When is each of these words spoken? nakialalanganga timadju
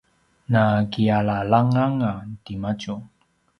nakialalanganga 0.51 2.11
timadju 2.43 2.95